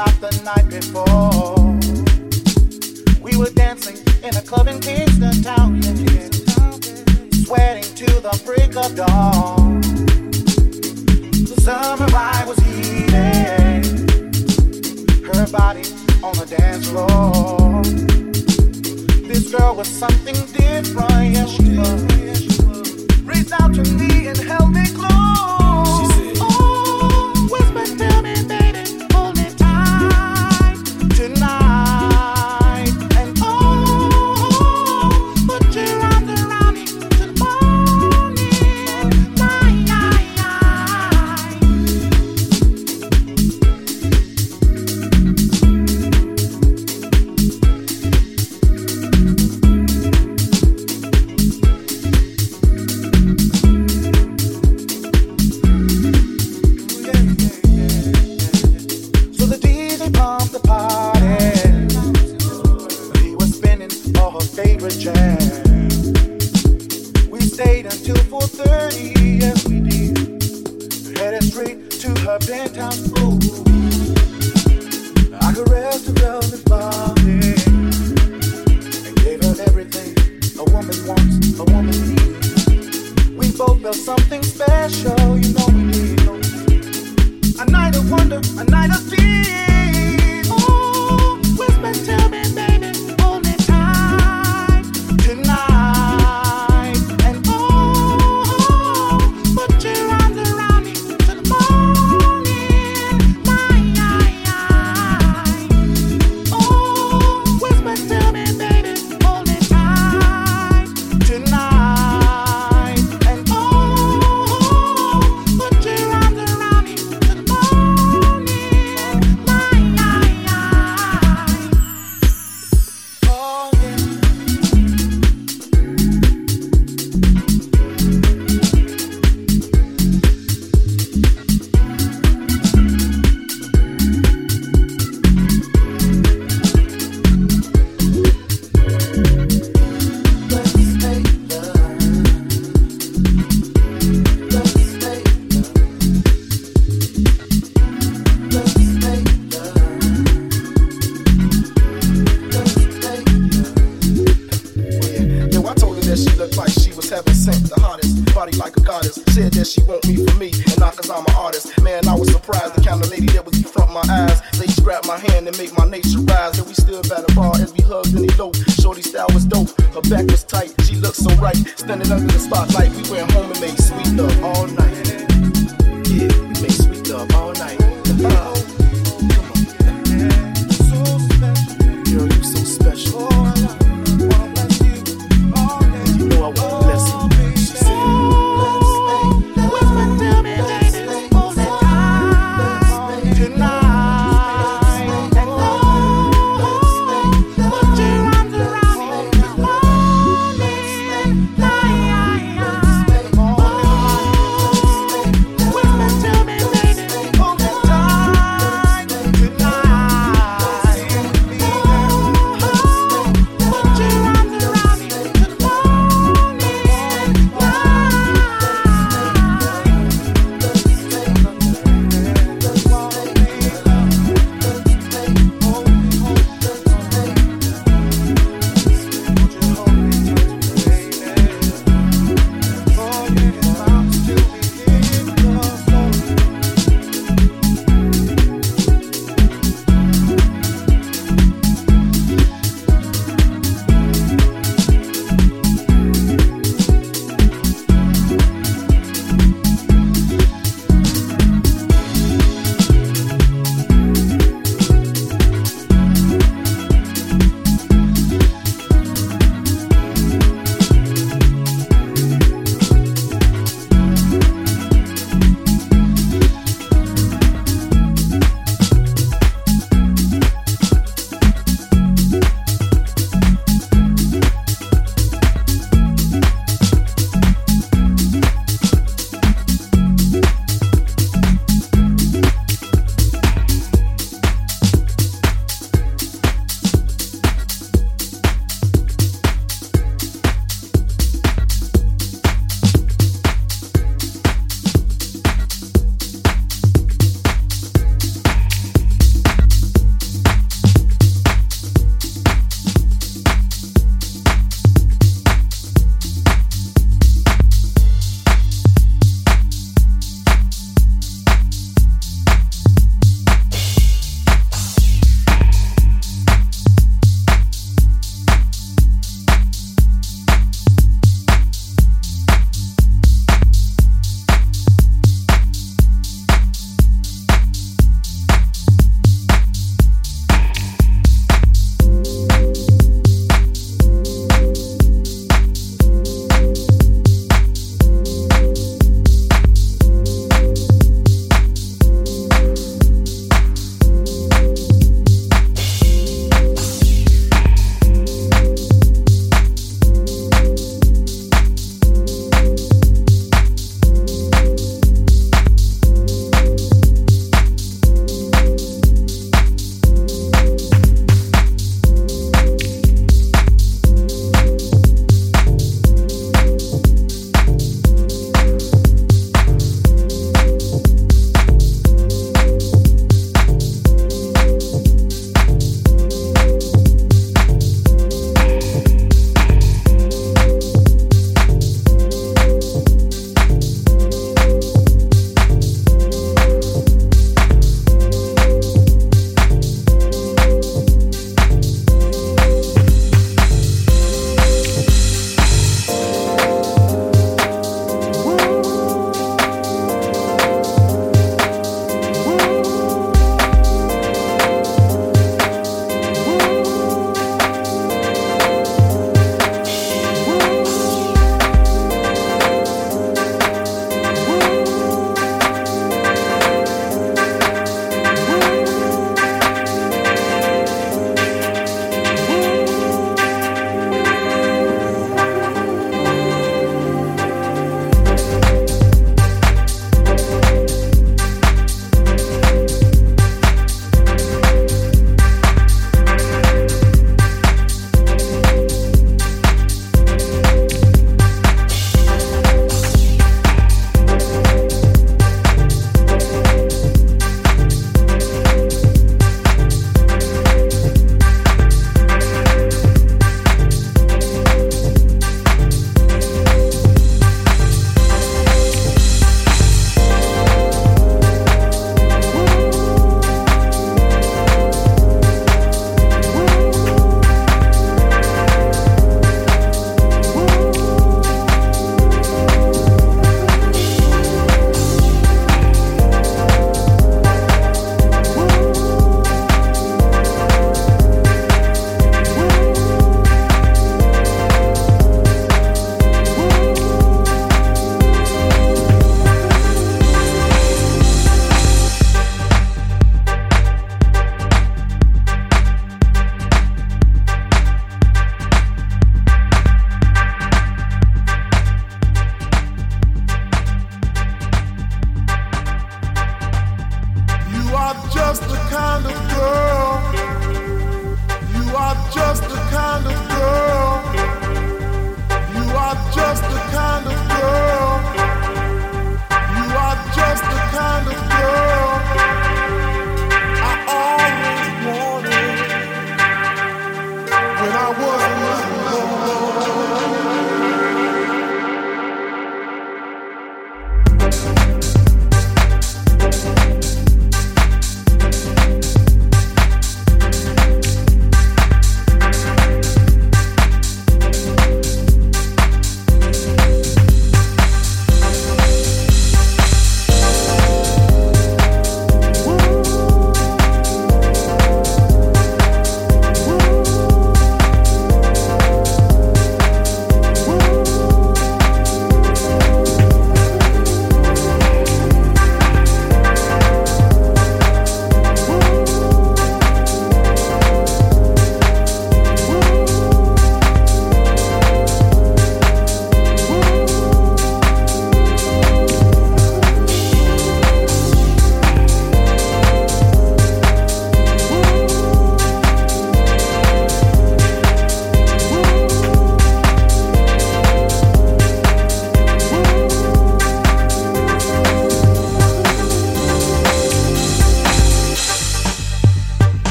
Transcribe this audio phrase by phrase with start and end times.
[0.00, 0.69] about the night.